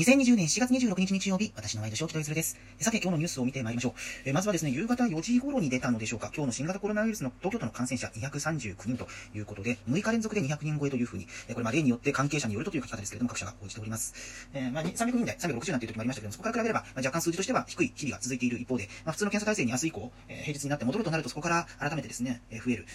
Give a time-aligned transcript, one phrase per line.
[0.00, 2.56] 2020年7月26日日曜日、私の毎度正気とゆずです。
[2.80, 3.92] さて、今日のニュースを見てまいりましょう。
[4.24, 14.14] えまずはですね、夕方4時頃に出たのでしょうか、今日の新型コロナウイルスの東京都の感染者239人ということで、6日連続で200人超えというふうに、えこれま例によって関係者によるとという書き方ですけれども、各社が報じております。
[14.54, 22.86] え、まあ、300人台、360なんていう時もありましたけども、そこから比べれば、まあ、若干数字としては低い日々が続いている一方で、まあ、普通の検査体制に明日以降、え、平日になって戻るとなると、そこから改めてですね、え、増える、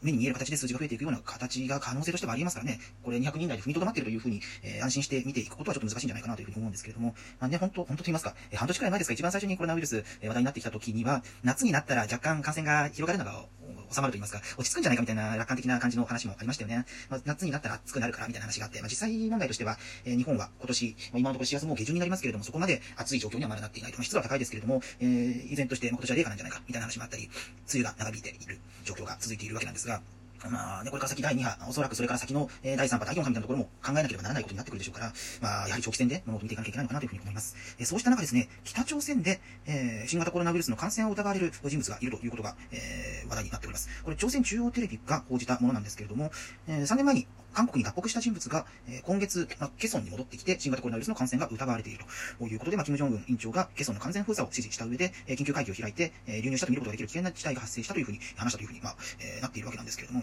[0.00, 13.44] 目に見える形で数字が増えていくような形が可能性としてはありますからね、これ200人台で踏みとどまっているというふうに、え安心して見ていくことはちょっと難しいんじゃないかなというふうに思うんですけれども、まあね、本当、本当と言いますか、え半年くらい前ですか、一番最初にコロナウイルス、え話題になってきた時には、夏になったら若干感染が広がるのが
[13.90, 16.84] 収まると言いますか、落ち着くんじゃないかみたいな楽観的な感じの話もありましたよね。
[17.08, 23.98] まあ、夏になったら暑くなるからみたいな話があって、まあ、実際問題としては、えー、日本は今年、まあ、今のところ4月も下旬になりますけれども、そこまで暑い状況にはまだなっていないと。
[23.98, 27.32] まあ、湿度は高いですけれども、えー、依然として、ま、今年は冷夏なんじゃないかみたいな話もあったり、梅
[27.74, 30.02] 雨が長引いている状況が続いているわけなんですが、
[30.50, 37.56] まあね、これから先第2波、おそらくそれから先の、えー、第3波、第4波みたいなところも考えなければならないことになってくるでしょうから、まあ、やはり長期戦で物事を見ていかなきゃいけないのかなというふうに思います。
[37.78, 43.88] えー、そうした中ですね、北朝鮮で、えー、新型コロナウイルスの感染を疑われる人物がいるということが、えー、話題になっております。
[44.04, 46.30] これ、朝鮮中央テレビが報じたものなんですけれども、
[46.68, 47.26] えー、3年前に
[47.56, 52.04] 韓国に脱北した人物が、え、今月、まあ、ケソンに戻ってきて、新型コロナウイルスの感染が疑われている
[52.38, 52.46] と。
[52.46, 60.22] いうことで、まあ、金正恩委員長がケソンの完全封鎖を指示した上で、え、緊急会議を開いて、え、流入したと見ることができる危険な事態が発生したというふうに話したというふうに、まあ、え、なっているわけなんですけれども、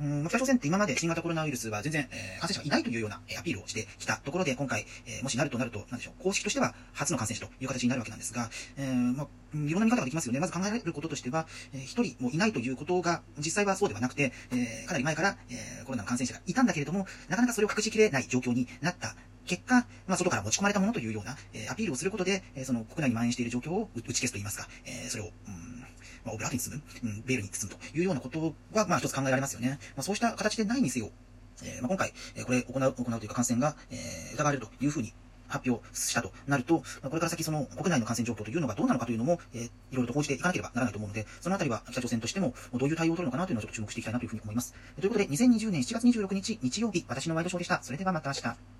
[0.00, 8.48] うん、北朝鮮って今まで新型コロナウイルスは全然、えー、感染者がいないというような、えー、アピールをしてきたところで、今回、えー、もしなるとなると、なんでしょう、公式としては初の感染者という形になるわけなんですが、
[8.78, 10.40] えー、まあ、いろんな見方ができますよね。
[10.40, 19.14] まず考えられることとしては、えー、一人もいないということが、実際はそうではなくて、えー、かなり前から、えー、コロナの感染者がいたんだけれども、なかなかそれを隠しきれない状況になった
[19.44, 25.69] 結果、まあ、外から持ち込まれたものというような、えー、アピールをすることで、えー、その国内に蔓延している状況を打ち消すといいますか、えー、それを、うん
[26.24, 29.78] まあ、オブラートに包む、うん、ベールに包むというようなことは、まあ一つ考えられますよね。
[29.96, 31.10] まあそうした形でないにせよ、
[31.62, 35.12] えー、まあ今回、えー、これ行う、行うというか感染が、えー、疑われるというふうに
[35.50, 44.74] 発表したとなると、まあ、これから先その国内の感染状況というのがどうなのかというのも、えー、いろいろと報じていかなければならないと思うので、そのあたりは北朝鮮としてもどういう対応を取るのかなというのをちょっと注目していきたいなというふうに思います。
[44.98, 47.82] ということで、2020年7月26日日曜日、私のワイドショーでした。
[47.82, 48.70] それではまた明日。